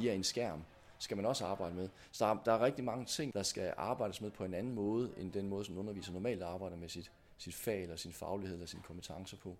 via 0.00 0.14
en 0.14 0.24
skærm 0.24 0.62
skal 0.98 1.16
man 1.16 1.26
også 1.26 1.44
arbejde 1.44 1.74
med. 1.74 1.88
Så 2.12 2.24
der 2.24 2.30
er, 2.30 2.42
der 2.44 2.52
er 2.52 2.64
rigtig 2.64 2.84
mange 2.84 3.04
ting, 3.04 3.34
der 3.34 3.42
skal 3.42 3.74
arbejdes 3.76 4.20
med 4.20 4.30
på 4.30 4.44
en 4.44 4.54
anden 4.54 4.74
måde, 4.74 5.10
end 5.16 5.32
den 5.32 5.48
måde, 5.48 5.64
som 5.64 5.74
en 5.74 5.78
underviser 5.78 6.12
normalt 6.12 6.42
arbejder 6.42 6.76
med 6.76 6.88
sit, 6.88 7.12
sit 7.38 7.54
fag, 7.54 7.82
eller 7.82 7.96
sin 7.96 8.12
faglighed, 8.12 8.56
eller 8.56 8.66
sine 8.66 8.82
kompetencer 8.82 9.36
på. 9.36 9.56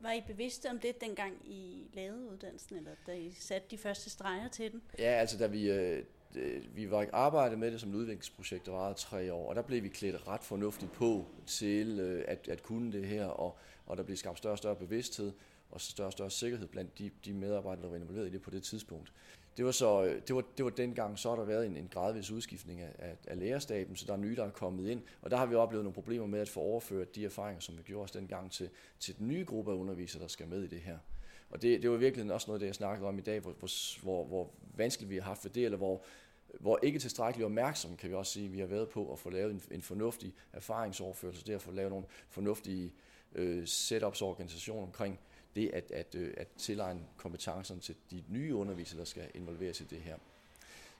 Var 0.00 0.12
I 0.12 0.20
bevidste 0.26 0.70
om 0.70 0.78
det, 0.78 1.00
dengang 1.00 1.34
I 1.44 1.90
lavede 1.92 2.30
uddannelsen, 2.32 2.76
eller 2.76 2.90
da 3.06 3.12
I 3.12 3.32
satte 3.32 3.68
de 3.70 3.78
første 3.78 4.10
streger 4.10 4.48
til 4.48 4.72
den? 4.72 4.82
Ja, 4.98 5.04
altså 5.04 5.38
da 5.38 5.46
vi, 5.46 5.70
øh, 5.70 6.04
vi 6.74 6.90
var 6.90 7.06
arbejdet 7.12 7.58
med 7.58 7.70
det 7.70 7.80
som 7.80 7.90
et 7.90 7.94
udviklingsprojekt, 7.94 8.66
der 8.66 8.72
varede 8.72 8.94
tre 8.94 9.32
år, 9.32 9.48
og 9.48 9.56
der 9.56 9.62
blev 9.62 9.82
vi 9.82 9.88
klædt 9.88 10.28
ret 10.28 10.44
fornuftigt 10.44 10.92
på 10.92 11.26
til 11.46 12.00
øh, 12.00 12.24
at, 12.28 12.48
at 12.48 12.62
kunne 12.62 12.92
det 12.92 13.06
her, 13.06 13.26
og, 13.26 13.58
og 13.86 13.96
der 13.96 14.02
blev 14.02 14.16
skabt 14.16 14.38
større 14.38 14.54
og 14.54 14.58
større 14.58 14.76
bevidsthed 14.76 15.32
og 15.70 15.80
større 15.80 16.08
og 16.08 16.12
større 16.12 16.30
sikkerhed 16.30 16.66
blandt 16.66 16.98
de, 16.98 17.10
de 17.24 17.32
medarbejdere, 17.32 17.82
der 17.82 17.88
var 17.88 17.96
involveret 17.96 18.26
i 18.26 18.30
det 18.30 18.42
på 18.42 18.50
det 18.50 18.62
tidspunkt. 18.62 19.12
Det 19.56 19.64
var, 19.64 19.70
så, 19.70 20.04
øh, 20.04 20.22
det 20.28 20.36
var, 20.36 20.44
det 20.56 20.64
var 20.64 20.70
dengang, 20.70 21.18
så 21.18 21.28
har 21.28 21.36
der 21.36 21.44
været 21.44 21.66
en, 21.66 21.76
en 21.76 21.88
gradvis 21.90 22.30
udskiftning 22.30 22.80
af, 22.80 23.16
af, 23.26 23.38
lærerstaben, 23.38 23.96
så 23.96 24.04
der 24.06 24.12
er 24.12 24.16
nye, 24.16 24.36
der 24.36 24.44
er 24.44 24.50
kommet 24.50 24.90
ind. 24.90 25.02
Og 25.22 25.30
der 25.30 25.36
har 25.36 25.46
vi 25.46 25.54
oplevet 25.54 25.84
nogle 25.84 25.94
problemer 25.94 26.26
med 26.26 26.40
at 26.40 26.48
få 26.48 26.60
overført 26.60 27.14
de 27.14 27.24
erfaringer, 27.24 27.60
som 27.60 27.78
vi 27.78 27.82
gjorde 27.82 28.04
os 28.04 28.10
dengang 28.10 28.52
til, 28.52 28.70
til 28.98 29.18
den 29.18 29.28
nye 29.28 29.44
gruppe 29.44 29.72
af 29.72 29.76
undervisere, 29.76 30.22
der 30.22 30.28
skal 30.28 30.48
med 30.48 30.62
i 30.62 30.66
det 30.66 30.80
her. 30.80 30.98
Og 31.50 31.62
det, 31.62 31.82
det 31.82 31.90
var 31.90 31.96
virkelig 31.96 32.32
også 32.32 32.46
noget, 32.46 32.60
det 32.60 32.66
jeg 32.66 32.74
snakkede 32.74 33.08
om 33.08 33.18
i 33.18 33.22
dag, 33.22 33.40
hvor, 33.40 33.54
hvor, 34.02 34.24
hvor 34.24 34.50
vanskeligt 34.76 35.10
vi 35.10 35.16
har 35.16 35.22
haft 35.22 35.44
ved 35.44 35.50
det, 35.50 35.64
eller 35.64 35.78
hvor, 35.78 36.02
hvor 36.60 36.78
ikke 36.82 36.98
tilstrækkeligt 36.98 37.44
opmærksom, 37.44 37.96
kan 37.96 38.10
vi 38.10 38.14
også 38.14 38.32
sige, 38.32 38.48
vi 38.48 38.60
har 38.60 38.66
været 38.66 38.88
på 38.88 39.12
at 39.12 39.18
få 39.18 39.30
lavet 39.30 39.50
en, 39.50 39.62
en 39.70 39.82
fornuftig 39.82 40.34
erfaringsoverførsel, 40.52 41.46
det 41.46 41.54
at 41.54 41.62
få 41.62 41.70
lavet 41.70 41.90
nogle 41.90 42.06
fornuftige 42.28 42.92
øh, 43.34 43.66
setups 43.66 44.22
og 44.22 44.28
organisationer 44.28 44.82
omkring 44.82 45.18
det 45.56 45.70
at, 45.72 45.90
at, 45.90 46.14
øh, 46.14 46.34
at 46.36 46.48
tilegne 46.58 47.00
kompetencerne 47.16 47.80
til 47.80 47.96
de 48.10 48.24
nye 48.28 48.54
undervisere, 48.54 48.98
der 48.98 49.04
skal 49.04 49.30
involveres 49.34 49.80
i 49.80 49.84
det 49.84 49.98
her. 50.00 50.16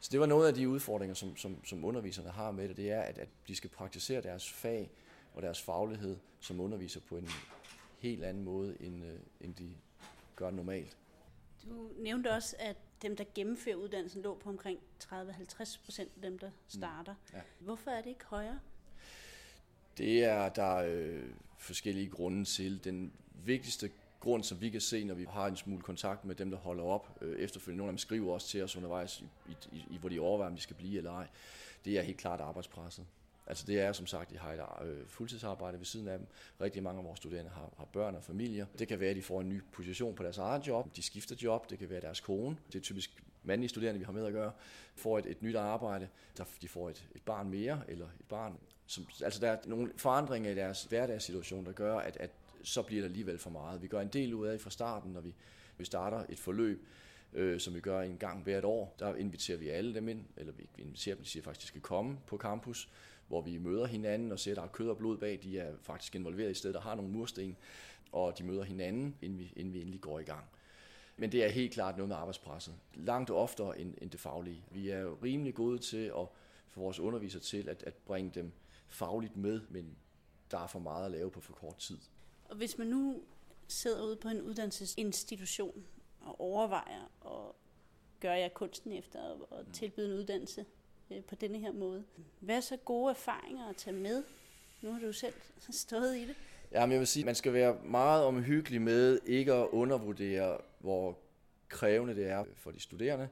Så 0.00 0.09
det 0.12 0.21
var 0.21 0.26
noget 0.26 0.49
af 0.49 0.54
de 0.54 0.69
udfordringer, 0.69 1.14
som, 1.14 1.37
som, 1.37 1.64
som 1.64 1.85
underviserne 1.85 2.30
har 2.30 2.50
med 2.50 2.69
det, 2.69 2.76
det 2.76 2.90
er, 2.90 3.00
at, 3.00 3.19
at 3.19 3.28
de 3.49 3.57
skal 3.57 3.71
praktisere 3.71 4.23
deres 4.23 4.52
fag 4.52 4.90
og 5.35 5.42
deres 5.42 5.62
faglighed 5.62 6.16
som 6.40 6.61
underviser 6.61 7.00
på 7.00 7.16
en 7.16 7.28
helt 7.99 8.25
anden 8.25 8.45
måde, 8.45 8.76
end, 8.80 9.04
øh, 9.04 9.19
end 9.40 9.54
de 9.54 9.75
gør 10.37 10.50
normalt. 10.50 10.97
Du 11.64 11.90
nævnte 11.99 12.33
også, 12.33 12.57
at 12.59 12.76
dem, 13.02 13.16
der 13.16 13.25
gennemfører 13.35 13.76
uddannelsen, 13.76 14.23
lå 14.23 14.35
på 14.35 14.49
omkring 14.49 14.78
30-50 15.04 15.85
procent 15.85 16.11
af 16.16 16.23
dem, 16.23 16.38
der 16.38 16.50
starter. 16.69 17.14
Mm, 17.14 17.37
ja. 17.37 17.40
Hvorfor 17.59 17.90
er 17.90 18.02
det 18.02 18.11
ikke 18.11 18.25
højere? 18.25 18.61
Det 19.99 20.25
er 20.25 20.49
der 20.49 20.76
øh, 20.76 21.30
forskellige 21.59 22.09
grunde 22.09 22.45
til. 22.45 22.85
Den 22.85 23.12
vigtigste 23.45 23.90
grund, 24.21 24.43
som 24.43 24.61
vi 24.61 24.71
kan 24.71 24.81
se, 24.81 25.05
når 25.05 25.15
vi 25.15 25.27
har 25.31 25.47
en 25.47 25.57
smule 25.57 25.83
kontakt 25.83 26.25
med 26.25 26.35
dem, 26.35 26.50
der 26.50 26.59
holder 26.59 26.85
op 26.85 27.19
øh, 27.21 27.39
efterfølgende. 27.39 27.79
Nogle 27.79 27.89
af 27.89 27.93
dem 27.93 27.99
skriver 27.99 28.35
også 28.35 28.49
til 28.49 28.62
os 28.62 28.77
undervejs, 28.77 29.21
i, 29.21 29.53
i, 29.73 29.85
i, 29.91 29.99
hvor 29.99 30.09
de 30.09 30.21
overvejer, 30.21 30.50
om 30.50 30.57
de 30.57 30.62
skal 30.62 30.77
blive 30.77 30.99
eller 30.99 31.12
ej. 31.12 31.27
Det 31.85 31.99
er 31.99 32.03
helt 32.03 32.19
klart 32.19 32.41
arbejdspresset. 32.41 33.07
Altså 33.47 33.65
det 33.67 33.81
er 33.81 33.93
som 33.93 34.07
sagt, 34.07 34.31
de 34.31 34.39
har 34.39 34.53
et 34.53 34.89
øh, 34.89 35.07
fuldtidsarbejde 35.07 35.79
ved 35.79 35.85
siden 35.85 36.09
af 36.09 36.19
dem. 36.19 36.27
Rigtig 36.61 36.83
mange 36.83 36.99
af 36.99 37.05
vores 37.05 37.19
studerende 37.19 37.50
har, 37.50 37.73
har 37.79 37.85
børn 37.85 38.15
og 38.15 38.25
familier. 38.25 38.67
Det 38.79 38.89
kan 38.89 39.00
være, 39.00 39.11
at 39.11 39.17
de 39.17 39.23
får 39.23 39.41
en 39.41 39.49
ny 39.49 39.62
position 39.73 40.15
på 40.15 40.23
deres 40.23 40.39
eget 40.39 40.67
job. 40.67 40.97
De 40.97 41.03
skifter 41.03 41.37
job. 41.43 41.71
Det 41.71 41.79
kan 41.79 41.91
være 41.91 42.00
deres 42.00 42.21
kone. 42.21 42.57
Det 42.73 42.79
er 42.79 42.83
typisk 42.83 43.23
mandlige 43.43 43.69
studerende, 43.69 43.99
vi 43.99 44.05
har 44.05 44.12
med 44.12 44.27
at 44.27 44.33
gøre, 44.33 44.53
får 44.95 45.19
et, 45.19 45.27
et 45.27 45.43
nyt 45.43 45.57
arbejde. 45.57 46.09
Der, 46.37 46.45
de 46.62 46.69
får 46.69 46.91
et, 46.91 47.07
et 47.15 47.23
barn 47.23 47.50
mere, 47.50 47.81
eller 47.89 48.07
et 48.07 48.27
barn. 48.29 48.59
Som, 48.87 49.07
altså 49.25 49.41
der 49.41 49.50
er 49.50 49.59
nogle 49.67 49.93
forandringer 49.97 50.50
i 50.50 50.55
deres 50.55 50.85
hverdagssituation, 50.85 51.67
der 51.67 51.73
gør, 51.73 51.99
at, 51.99 52.17
at 52.17 52.31
så 52.62 52.83
bliver 52.83 53.02
det 53.02 53.09
alligevel 53.09 53.38
for 53.38 53.50
meget. 53.50 53.83
Vi 53.83 53.88
gør 53.88 54.00
en 54.00 54.09
del 54.09 54.35
ud 54.35 54.47
af 54.47 54.61
fra 54.61 54.71
starten, 54.71 55.12
når 55.12 55.21
vi, 55.21 55.35
vi 55.79 55.85
starter 55.85 56.25
et 56.29 56.38
forløb, 56.38 56.87
øh, 57.33 57.61
som 57.61 57.75
vi 57.75 57.81
gør 57.81 58.00
en 58.00 58.17
gang 58.17 58.43
hvert 58.43 58.64
år. 58.64 58.95
Der 58.99 59.14
inviterer 59.14 59.59
vi 59.59 59.69
alle 59.69 59.95
dem 59.95 60.09
ind, 60.09 60.25
eller 60.37 60.52
vi 60.52 60.69
inviterer 60.79 61.14
dem, 61.14 61.25
de 61.25 61.31
siger 61.31 61.43
faktisk, 61.43 61.62
de 61.62 61.67
skal 61.67 61.81
komme 61.81 62.19
på 62.26 62.37
campus, 62.37 62.88
hvor 63.29 63.40
vi 63.43 63.59
møder 63.59 63.87
hinanden 63.87 64.33
og 64.33 64.38
ser, 64.38 64.50
at 64.50 64.57
der 64.57 64.62
er 64.62 64.67
kød 64.67 64.88
og 64.88 64.99
blod 64.99 65.19
bag. 65.19 65.38
De 65.43 65.59
er 65.59 65.73
faktisk 65.83 66.14
involveret 66.14 66.50
i 66.50 66.55
stedet, 66.55 66.75
der 66.75 66.81
har 66.81 66.95
nogle 66.95 67.11
mursten, 67.11 67.57
og 68.12 68.38
de 68.38 68.45
møder 68.45 68.62
hinanden, 68.62 69.17
inden 69.23 69.38
vi, 69.38 69.52
inden 69.57 69.75
vi 69.75 69.81
endelig 69.81 70.00
går 70.00 70.19
i 70.19 70.23
gang. 70.23 70.45
Men 71.17 71.33
det 71.33 71.45
er 71.45 71.49
helt 71.49 71.73
klart 71.73 71.97
noget 71.97 72.09
med 72.09 72.17
arbejdspresset. 72.17 72.75
Langt 72.95 73.31
oftere 73.31 73.81
end, 73.81 73.95
end 74.02 74.11
det 74.11 74.21
faglige. 74.21 74.64
Vi 74.71 74.90
er 74.90 74.99
jo 74.99 75.19
rimelig 75.23 75.55
gode 75.55 75.79
til 75.79 76.05
at 76.19 76.26
få 76.69 76.81
vores 76.81 77.00
undervisere 77.00 77.43
til 77.43 77.69
at, 77.69 77.83
at 77.83 77.95
bringe 77.95 78.31
dem 78.35 78.52
fagligt 78.88 79.37
med, 79.37 79.61
men 79.69 79.97
der 80.50 80.59
er 80.59 80.67
for 80.67 80.79
meget 80.79 81.05
at 81.05 81.11
lave 81.11 81.31
på 81.31 81.40
for 81.40 81.52
kort 81.52 81.76
tid. 81.76 81.99
Og 82.50 82.57
hvis 82.57 82.78
man 82.78 82.87
nu 82.87 83.23
sidder 83.69 84.04
ude 84.04 84.16
på 84.16 84.28
en 84.28 84.42
uddannelsesinstitution 84.42 85.87
og 86.21 86.40
overvejer 86.40 87.11
at 87.26 87.52
gøre 88.21 88.33
jer 88.33 88.49
kunsten 88.49 88.92
efter 88.92 89.19
at 89.59 89.66
tilbyde 89.73 90.12
en 90.12 90.19
uddannelse 90.19 90.64
øh, 91.11 91.25
på 91.25 91.35
denne 91.35 91.59
her 91.59 91.73
måde. 91.73 92.04
Hvad 92.40 92.57
er 92.57 92.61
så 92.61 92.76
gode 92.76 93.11
erfaringer 93.11 93.69
at 93.69 93.76
tage 93.76 93.97
med? 93.97 94.25
Nu 94.83 94.92
har 94.92 95.00
du 95.00 95.12
selv 95.12 95.35
stået 95.71 96.16
i 96.16 96.26
det. 96.26 96.35
Ja, 96.73 96.87
men 96.87 96.92
jeg 96.92 96.99
vil 96.99 97.07
sige, 97.07 97.25
man 97.25 97.35
skal 97.35 97.52
være 97.52 97.78
meget 97.85 98.25
omhyggelig 98.25 98.83
med 98.83 99.19
ikke 99.26 99.52
at 99.52 99.69
undervurdere, 99.69 100.59
hvor 100.78 101.19
krævende 101.69 102.14
det 102.14 102.26
er 102.26 102.45
for 102.57 102.71
de 102.71 102.80
studerende, 102.80 103.28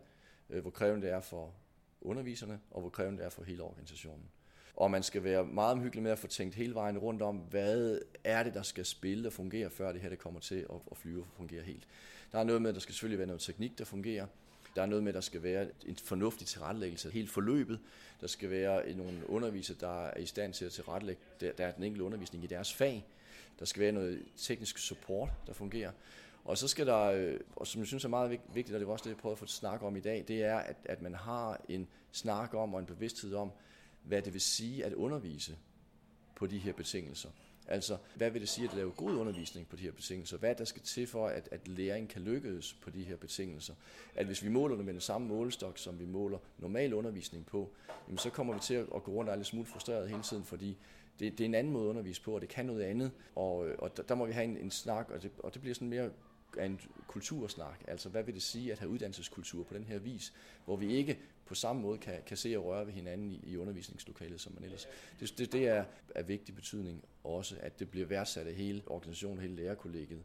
øh, 0.50 0.62
hvor 0.62 0.70
krævende 0.70 1.06
det 1.06 1.14
er 1.14 1.20
for 1.20 1.54
underviserne, 2.00 2.60
og 2.70 2.80
hvor 2.80 2.90
krævende 2.90 3.18
det 3.18 3.26
er 3.26 3.30
for 3.30 3.44
hele 3.44 3.62
organisationen. 3.62 4.30
Og 4.76 4.90
man 4.90 5.02
skal 5.02 5.24
være 5.24 5.44
meget 5.44 5.72
omhyggelig 5.72 6.02
med 6.02 6.10
at 6.10 6.18
få 6.18 6.26
tænkt 6.26 6.54
hele 6.54 6.74
vejen 6.74 6.98
rundt 6.98 7.22
om, 7.22 7.36
hvad 7.36 8.00
er 8.24 8.42
det, 8.42 8.54
der 8.54 8.62
skal 8.62 8.84
spille 8.84 9.28
og 9.28 9.32
fungere, 9.32 9.70
før 9.70 9.92
det 9.92 10.00
her 10.00 10.08
det 10.08 10.18
kommer 10.18 10.40
til 10.40 10.66
at 10.90 10.96
flyve 10.96 11.20
og 11.20 11.26
fungere 11.36 11.62
helt. 11.62 11.88
Der 12.32 12.38
er 12.38 12.44
noget 12.44 12.62
med, 12.62 12.70
at 12.70 12.74
der 12.74 12.80
skal 12.80 12.94
selvfølgelig 12.94 13.18
være 13.18 13.26
noget 13.26 13.42
teknik, 13.42 13.78
der 13.78 13.84
fungerer. 13.84 14.26
Der 14.76 14.82
er 14.82 14.86
noget 14.86 15.04
med, 15.04 15.10
at 15.10 15.14
der 15.14 15.20
skal 15.20 15.42
være 15.42 15.66
en 15.86 15.96
fornuftig 15.96 16.46
tilrettelæggelse 16.46 17.08
af 17.08 17.14
hele 17.14 17.28
forløbet. 17.28 17.80
Der 18.20 18.26
skal 18.26 18.50
være 18.50 18.92
nogle 18.92 19.30
undervisere, 19.30 19.76
der 19.80 20.06
er 20.06 20.20
i 20.20 20.26
stand 20.26 20.54
til 20.54 20.64
at 20.64 20.72
tilrettelægge 20.72 21.20
der 21.40 21.52
er 21.58 21.72
den 21.72 21.84
enkelte 21.84 22.04
undervisning 22.04 22.44
i 22.44 22.46
deres 22.46 22.74
fag. 22.74 23.06
Der 23.58 23.64
skal 23.64 23.82
være 23.82 23.92
noget 23.92 24.22
teknisk 24.36 24.78
support, 24.78 25.28
der 25.46 25.52
fungerer. 25.52 25.90
Og 26.44 26.58
så 26.58 26.68
skal 26.68 26.86
der, 26.86 27.00
øh, 27.00 27.40
og 27.56 27.66
som 27.66 27.78
jeg 27.78 27.86
synes 27.86 28.04
er 28.04 28.08
meget 28.08 28.30
vigtigt, 28.30 28.74
og 28.74 28.80
det 28.80 28.86
var 28.86 28.92
også 28.92 29.02
det, 29.02 29.10
jeg 29.10 29.16
prøvede 29.16 29.34
at 29.34 29.38
få 29.38 29.46
snak 29.46 29.82
om 29.82 29.96
i 29.96 30.00
dag, 30.00 30.24
det 30.28 30.42
er, 30.42 30.56
at, 30.56 30.76
at 30.84 31.02
man 31.02 31.14
har 31.14 31.60
en 31.68 31.88
snak 32.12 32.54
om 32.54 32.74
og 32.74 32.80
en 32.80 32.86
bevidsthed 32.86 33.34
om, 33.34 33.50
hvad 34.08 34.22
det 34.22 34.32
vil 34.32 34.40
sige 34.40 34.84
at 34.84 34.92
undervise 34.92 35.56
på 36.36 36.46
de 36.46 36.58
her 36.58 36.72
betingelser. 36.72 37.30
Altså, 37.68 37.96
hvad 38.14 38.30
vil 38.30 38.40
det 38.40 38.48
sige 38.48 38.68
at 38.68 38.74
lave 38.74 38.90
god 38.90 39.10
undervisning 39.10 39.68
på 39.68 39.76
de 39.76 39.82
her 39.82 39.92
betingelser? 39.92 40.36
Hvad 40.36 40.54
der 40.54 40.64
skal 40.64 40.82
til 40.82 41.06
for, 41.06 41.28
at, 41.28 41.48
at 41.52 41.68
læring 41.68 42.08
kan 42.08 42.22
lykkes 42.22 42.76
på 42.82 42.90
de 42.90 43.04
her 43.04 43.16
betingelser? 43.16 43.74
At 44.14 44.26
hvis 44.26 44.44
vi 44.44 44.48
måler 44.48 44.76
det 44.76 44.84
med 44.84 44.92
den 44.92 45.00
samme 45.00 45.28
målestok, 45.28 45.78
som 45.78 45.98
vi 45.98 46.04
måler 46.04 46.38
normal 46.58 46.94
undervisning 46.94 47.46
på, 47.46 47.70
jamen 48.06 48.18
så 48.18 48.30
kommer 48.30 48.54
vi 48.54 48.60
til 48.60 48.74
at 48.74 49.02
gå 49.04 49.12
rundt 49.12 49.28
og 49.28 49.32
er 49.32 49.36
lidt 49.36 49.46
smule 49.46 49.66
frustreret 49.66 50.08
hele 50.08 50.22
tiden, 50.22 50.44
fordi 50.44 50.78
det, 51.18 51.32
det 51.32 51.40
er 51.40 51.48
en 51.48 51.54
anden 51.54 51.72
måde 51.72 51.84
at 51.84 51.90
undervise 51.90 52.22
på, 52.22 52.34
og 52.34 52.40
det 52.40 52.48
kan 52.48 52.66
noget 52.66 52.82
andet. 52.82 53.10
Og, 53.34 53.68
øh, 53.68 53.76
og 53.78 53.96
der, 53.96 54.02
der 54.02 54.14
må 54.14 54.26
vi 54.26 54.32
have 54.32 54.44
en, 54.44 54.56
en 54.56 54.70
snak, 54.70 55.10
og 55.10 55.22
det, 55.22 55.30
og 55.38 55.54
det 55.54 55.60
bliver 55.60 55.74
sådan 55.74 55.88
mere 55.88 56.10
af 56.58 56.66
en 56.66 56.80
kultursnak. 57.06 57.84
Altså, 57.88 58.08
hvad 58.08 58.22
vil 58.22 58.34
det 58.34 58.42
sige 58.42 58.72
at 58.72 58.78
have 58.78 58.90
uddannelseskultur 58.90 59.64
på 59.64 59.74
den 59.74 59.84
her 59.84 59.98
vis, 59.98 60.32
hvor 60.64 60.76
vi 60.76 60.94
ikke 60.94 61.18
på 61.46 61.54
samme 61.54 61.82
måde 61.82 61.98
kan, 61.98 62.14
kan 62.26 62.36
se 62.36 62.58
og 62.58 62.64
røre 62.64 62.86
ved 62.86 62.92
hinanden 62.92 63.30
i, 63.30 63.40
i 63.46 63.56
undervisningslokalet, 63.56 64.40
som 64.40 64.52
man 64.54 64.64
ellers... 64.64 64.88
Det, 65.20 65.38
det, 65.38 65.52
det 65.52 65.68
er 65.68 65.84
af 66.14 66.28
vigtig 66.28 66.54
betydning 66.54 67.04
også, 67.24 67.56
at 67.60 67.78
det 67.78 67.90
bliver 67.90 68.06
værdsat 68.06 68.46
af 68.46 68.54
hele 68.54 68.82
organisationen, 68.86 69.38
hele 69.38 69.56
lærerkollegiet. 69.56 70.22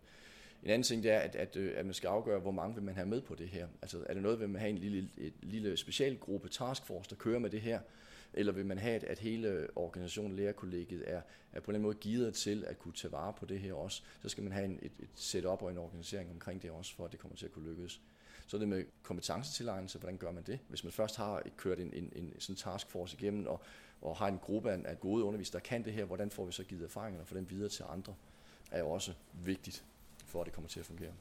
En 0.64 0.70
anden 0.70 0.84
ting 0.84 1.04
det 1.04 1.12
er, 1.12 1.20
at, 1.20 1.36
at, 1.36 1.56
øh, 1.56 1.74
at 1.76 1.86
man 1.86 1.94
skal 1.94 2.08
afgøre, 2.08 2.40
hvor 2.40 2.52
mange 2.52 2.76
vil 2.76 2.84
man 2.84 2.96
have 2.96 3.08
med 3.08 3.22
på 3.22 3.36
det 3.36 3.48
her. 3.48 3.68
Altså 3.82 4.04
er 4.10 4.14
det 4.14 4.24
noget, 4.24 4.40
vil 4.40 4.50
man 4.50 4.60
have 4.62 4.70
en 4.70 4.78
lille, 4.78 5.10
et 5.18 5.34
lille 5.42 5.78
specialgruppe 5.78 6.50
taskforce, 6.50 7.10
der 7.10 7.16
kører 7.16 7.40
med 7.40 7.50
det 7.50 7.62
her, 7.62 7.80
eller 8.34 8.54
vil 8.54 8.66
man 8.66 8.78
have, 8.78 8.96
at, 8.96 9.04
at 9.04 9.20
hele 9.20 9.68
organisationen, 9.76 10.36
lærerkollegiet, 10.36 11.04
er, 11.08 11.22
er 11.54 11.60
på 11.60 11.72
den 11.72 11.82
måde 11.82 11.96
givet 11.96 12.34
til 12.34 12.66
at 12.68 12.80
kunne 12.80 12.94
tage 12.94 13.12
vare 13.12 13.34
på 13.34 13.46
det 13.46 13.60
her 13.60 13.74
også, 13.74 14.02
så 14.22 14.30
skal 14.30 14.44
man 14.44 14.54
have 14.54 14.66
en, 14.66 14.80
et, 14.82 14.92
et 15.00 15.10
setup 15.16 15.62
og 15.62 15.72
en 15.72 15.78
organisering 15.78 16.32
omkring 16.32 16.62
det 16.62 16.72
også, 16.72 16.96
for 16.96 17.06
at 17.06 17.12
det 17.12 17.20
kommer 17.20 17.38
til 17.38 17.46
at 17.46 17.52
kunne 17.52 17.70
lykkes. 17.70 18.02
Så 18.48 18.58
det 18.58 18.68
med 18.68 18.86
kompetencetilegnelse, 19.04 20.00
hvordan 20.00 20.18
gør 20.18 20.32
man 20.32 20.44
det? 20.44 20.60
Hvis 20.70 20.84
man 20.84 20.94
først 20.94 21.16
har 21.16 21.44
kørt 21.58 21.80
en, 21.80 21.94
en, 21.94 22.14
en 22.16 22.34
sådan 22.40 22.56
taskforce 22.56 23.18
igennem, 23.20 23.48
og, 23.48 23.62
og 24.02 24.18
har 24.18 24.28
en 24.28 24.40
gruppe 24.40 24.72
af, 24.72 24.80
af 24.86 25.00
gode 25.00 25.24
undervisere, 25.24 25.54
der 25.54 25.60
kan 25.60 25.86
det 25.86 25.94
her, 25.94 26.06
hvordan 26.06 26.32
får 26.32 26.46
vi 26.46 26.52
så 26.52 26.64
givet 26.64 26.84
erfaringerne 26.84 27.24
og 27.24 27.28
få 27.28 27.36
dem 27.36 27.50
videre 27.50 27.70
til 27.70 27.86
andre, 27.90 28.16
er 28.72 28.80
jo 28.80 28.90
også 28.90 29.14
vigtigt, 29.34 29.84
for 30.26 30.42
at 30.42 30.46
det 30.46 30.54
kommer 30.54 30.70
til 30.70 30.80
at 30.80 30.86
fungere. 30.86 31.12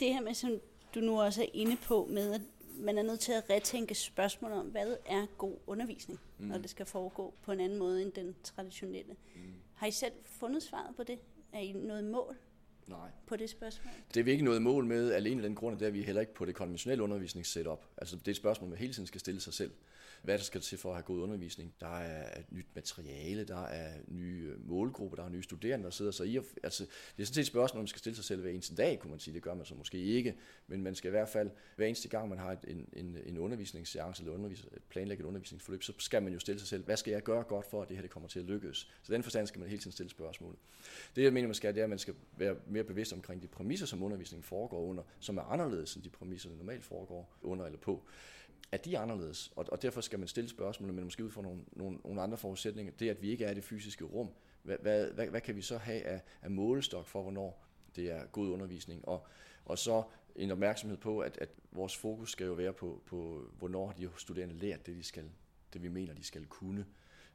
Det 0.00 0.14
her 0.14 0.20
med, 0.20 0.34
som 0.34 0.60
du 0.94 1.00
nu 1.00 1.20
også 1.20 1.42
er 1.42 1.46
inde 1.52 1.76
på, 1.76 2.08
med 2.10 2.34
at 2.34 2.40
man 2.76 2.98
er 2.98 3.02
nødt 3.02 3.20
til 3.20 3.32
at 3.32 3.50
retænke 3.50 3.94
spørgsmål 3.94 4.52
om, 4.52 4.66
hvad 4.66 4.96
er 5.06 5.26
god 5.38 5.56
undervisning, 5.66 6.20
mm. 6.38 6.46
når 6.46 6.58
det 6.58 6.70
skal 6.70 6.86
foregå 6.86 7.34
på 7.42 7.52
en 7.52 7.60
anden 7.60 7.78
måde 7.78 8.02
end 8.02 8.12
den 8.12 8.36
traditionelle. 8.42 9.16
Mm. 9.34 9.40
Har 9.74 9.86
I 9.86 9.90
selv 9.90 10.12
fundet 10.24 10.62
svaret 10.62 10.96
på 10.96 11.02
det? 11.02 11.18
Er 11.52 11.60
I 11.60 11.72
noget 11.72 12.04
mål 12.04 12.36
Nej. 12.86 13.08
på 13.26 13.36
det 13.36 13.50
spørgsmål? 13.50 13.92
Det 14.14 14.20
er 14.20 14.24
vi 14.24 14.30
ikke 14.30 14.44
noget 14.44 14.62
mål 14.62 14.84
med, 14.84 15.12
alene 15.12 15.42
af 15.42 15.48
den 15.48 15.54
grund, 15.54 15.74
at 15.74 15.80
det 15.80 15.88
er 15.88 15.92
vi 15.92 16.02
heller 16.02 16.20
ikke 16.20 16.34
på 16.34 16.44
det 16.44 16.54
konventionelle 16.54 17.02
undervisningssetup. 17.02 17.84
Altså 17.96 18.16
det 18.16 18.28
er 18.28 18.30
et 18.30 18.36
spørgsmål, 18.36 18.70
man 18.70 18.78
hele 18.78 18.92
tiden 18.92 19.06
skal 19.06 19.20
stille 19.20 19.40
sig 19.40 19.54
selv 19.54 19.70
hvad 20.26 20.38
der 20.38 20.44
skal 20.44 20.60
til 20.60 20.78
for 20.78 20.88
at 20.88 20.94
have 20.94 21.02
god 21.02 21.20
undervisning. 21.20 21.74
Der 21.80 21.98
er 21.98 22.42
nyt 22.50 22.66
materiale, 22.74 23.44
der 23.44 23.64
er 23.64 23.94
nye 24.08 24.52
øh, 24.52 24.68
målgrupper, 24.68 25.16
der 25.16 25.24
er 25.24 25.28
nye 25.28 25.42
studerende, 25.42 25.84
der 25.84 25.90
sidder. 25.90 26.10
Så 26.10 26.24
i, 26.24 26.36
altså, 26.62 26.84
det 27.16 27.22
er 27.22 27.26
sådan 27.26 27.34
set 27.34 27.38
et 27.38 27.46
spørgsmål, 27.46 27.80
man 27.80 27.88
skal 27.88 27.98
stille 27.98 28.16
sig 28.16 28.24
selv 28.24 28.40
hver 28.40 28.50
eneste 28.50 28.74
dag, 28.74 28.98
kunne 28.98 29.10
man 29.10 29.20
sige. 29.20 29.34
Det 29.34 29.42
gør 29.42 29.54
man 29.54 29.66
så 29.66 29.74
måske 29.74 29.98
ikke, 29.98 30.36
men 30.66 30.82
man 30.82 30.94
skal 30.94 31.08
i 31.08 31.10
hvert 31.10 31.28
fald 31.28 31.50
hver 31.76 31.86
eneste 31.86 32.08
gang, 32.08 32.28
man 32.28 32.38
har 32.38 32.56
en, 32.68 32.88
en, 32.92 33.18
en 33.26 33.38
undervisningsseance 33.38 34.22
eller 34.22 34.34
undervis, 34.34 34.66
planlægget 34.88 35.24
undervisningsforløb, 35.24 35.82
så 35.82 35.92
skal 35.98 36.22
man 36.22 36.32
jo 36.32 36.38
stille 36.38 36.58
sig 36.58 36.68
selv, 36.68 36.84
hvad 36.84 36.96
skal 36.96 37.10
jeg 37.10 37.22
gøre 37.22 37.42
godt 37.42 37.66
for, 37.70 37.82
at 37.82 37.88
det 37.88 37.96
her 37.96 38.02
det 38.02 38.10
kommer 38.10 38.28
til 38.28 38.38
at 38.38 38.44
lykkes? 38.44 38.90
Så 39.02 39.12
den 39.12 39.22
forstand 39.22 39.46
skal 39.46 39.58
man 39.58 39.68
hele 39.68 39.80
tiden 39.80 39.92
stille 39.92 40.10
spørgsmål. 40.10 40.56
Det 41.16 41.22
jeg 41.22 41.32
mener, 41.32 41.48
man 41.48 41.54
skal, 41.54 41.74
det 41.74 41.80
er, 41.80 41.84
at 41.84 41.90
man 41.90 41.98
skal 41.98 42.14
være 42.36 42.56
mere 42.76 42.84
bevidst 42.84 43.12
omkring 43.12 43.42
de 43.42 43.48
præmisser, 43.48 43.86
som 43.86 44.02
undervisningen 44.02 44.42
foregår 44.42 44.80
under, 44.80 45.02
som 45.20 45.36
er 45.36 45.42
anderledes 45.42 45.94
end 45.94 46.04
de 46.04 46.10
præmisser, 46.10 46.48
der 46.48 46.56
normalt 46.56 46.84
foregår 46.84 47.36
under 47.42 47.64
eller 47.64 47.78
på 47.78 48.02
at 48.72 48.84
de 48.84 48.94
er 48.94 49.00
anderledes, 49.00 49.52
og, 49.56 49.66
og 49.72 49.82
derfor 49.82 50.00
skal 50.00 50.18
man 50.18 50.28
stille 50.28 50.50
spørgsmål, 50.50 50.92
men 50.92 51.04
måske 51.04 51.24
ud 51.24 51.30
fra 51.30 51.42
nogle, 51.42 51.60
nogle, 51.72 51.98
nogle 52.04 52.22
andre 52.22 52.36
forudsætninger. 52.36 52.92
Det, 52.92 53.10
at 53.10 53.22
vi 53.22 53.30
ikke 53.30 53.44
er 53.44 53.50
i 53.50 53.54
det 53.54 53.64
fysiske 53.64 54.04
rum, 54.04 54.28
hvad, 54.62 54.76
hvad, 54.82 55.10
hvad, 55.10 55.26
hvad 55.26 55.40
kan 55.40 55.56
vi 55.56 55.62
så 55.62 55.78
have 55.78 56.02
af, 56.02 56.20
af 56.42 56.50
målestok 56.50 57.06
for, 57.06 57.22
hvornår 57.22 57.66
det 57.96 58.10
er 58.10 58.26
god 58.26 58.48
undervisning? 58.48 59.08
Og, 59.08 59.26
og 59.64 59.78
så 59.78 60.02
en 60.36 60.50
opmærksomhed 60.50 60.96
på, 60.98 61.20
at, 61.20 61.38
at 61.38 61.48
vores 61.72 61.96
fokus 61.96 62.32
skal 62.32 62.46
jo 62.46 62.52
være 62.52 62.72
på, 62.72 63.02
på, 63.06 63.50
hvornår 63.58 63.92
de 63.92 64.10
studerende 64.16 64.54
lært 64.54 64.86
det, 64.86 64.96
de 64.96 65.02
skal, 65.02 65.24
det, 65.72 65.82
vi 65.82 65.88
mener, 65.88 66.14
de 66.14 66.24
skal 66.24 66.46
kunne. 66.46 66.86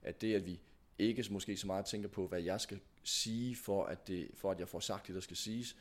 At 0.02 0.22
det, 0.22 0.36
at 0.36 0.46
vi 0.46 0.62
ikke 1.00 1.26
måske 1.30 1.58
så 1.58 1.68
meget 1.68 1.86
tænker 1.86 2.10
på, 2.10 2.28
hvad 2.28 2.42
jeg 2.42 2.62
skal 2.62 2.80
sige, 3.04 3.56
for 3.56 3.86
at, 3.86 4.08
det, 4.08 4.30
for 4.34 4.52
at 4.52 4.60
jeg 4.60 4.68
får 4.68 4.80
sagt 4.80 5.08
det, 5.08 5.16
der 5.16 5.22
skal 5.22 5.38
siges, 5.38 5.78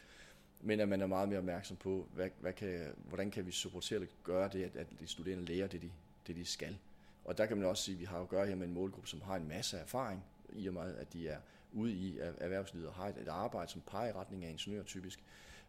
men 0.61 0.81
at 0.81 0.89
man 0.89 1.01
er 1.01 1.07
meget 1.07 1.29
mere 1.29 1.39
opmærksom 1.39 1.77
på, 1.77 2.09
hvad, 2.15 2.31
hvad 2.41 2.53
kan, 2.53 2.95
hvordan 3.09 3.31
kan 3.31 3.47
vi 3.47 3.51
supportere 3.51 4.07
gøre 4.25 4.49
det, 4.53 4.65
at, 4.65 4.77
at 4.77 4.87
de 5.01 5.07
studerende 5.07 5.45
lærer 5.45 5.67
det 5.67 5.83
de, 5.83 5.91
det, 6.27 6.37
de 6.37 6.45
skal. 6.45 6.79
Og 7.25 7.39
der 7.39 7.47
kan 7.47 7.57
man 7.57 7.67
også 7.67 7.83
sige, 7.83 7.95
at 7.95 8.01
vi 8.01 8.05
har 8.05 8.21
at 8.21 8.29
gøre 8.29 8.47
her 8.47 8.55
med 8.55 8.67
en 8.67 8.75
målgruppe, 8.75 9.09
som 9.09 9.21
har 9.21 9.37
en 9.37 9.49
masse 9.49 9.79
erfaring, 9.79 10.25
i 10.53 10.67
og 10.67 10.75
med, 10.75 10.97
at 10.97 11.13
de 11.13 11.29
er 11.29 11.39
ude 11.73 11.93
i 11.93 12.19
erhvervslivet 12.19 12.89
og 12.89 12.95
har 12.95 13.09
et, 13.09 13.17
et 13.17 13.29
arbejde, 13.29 13.71
som 13.71 13.81
peger 13.87 14.09
i 14.09 14.13
retning 14.13 14.45
af 14.45 14.51
ingeniør 14.51 14.83
typisk. 14.83 15.25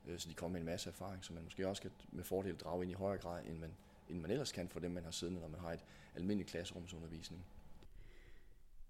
Øh, 0.08 0.20
så 0.20 0.30
de 0.30 0.34
kommer 0.34 0.54
med 0.54 0.60
en 0.60 0.66
masse 0.66 0.90
erfaring, 0.90 1.26
som 1.26 1.36
man 1.36 1.44
måske 1.44 1.68
også 1.68 1.82
kan 1.82 1.92
med 2.12 2.24
fordel 2.24 2.56
drage 2.56 2.84
ind 2.84 2.92
i 2.92 2.94
højere 2.94 3.22
grad, 3.22 3.46
end 3.46 3.58
man, 3.60 3.72
end 4.10 4.20
man 4.20 4.32
ellers 4.32 4.52
kan 4.52 4.70
for 4.70 4.80
dem, 4.80 4.92
man 4.92 5.04
har 5.04 5.12
siddende, 5.12 5.42
når 5.42 5.48
man 5.48 5.60
har 5.60 5.72
et 5.72 5.84
almindeligt 6.16 6.50
klasserumsundervisning. 6.50 7.46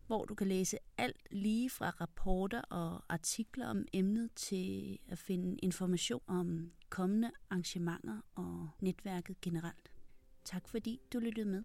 hvor 0.06 0.24
du 0.24 0.34
kan 0.34 0.48
læse 0.48 0.78
alt 0.98 1.28
lige 1.30 1.70
fra 1.70 1.90
rapporter 1.90 2.60
og 2.60 3.04
artikler 3.08 3.66
om 3.66 3.84
emnet 3.92 4.34
til 4.34 4.98
at 5.06 5.18
finde 5.18 5.58
information 5.58 6.22
om 6.26 6.72
kommende 6.88 7.30
arrangementer 7.50 8.20
og 8.34 8.70
netværket 8.80 9.40
generelt. 9.40 9.92
Tak 10.44 10.68
fordi 10.68 11.00
du 11.12 11.18
lyttede 11.18 11.48
med. 11.48 11.64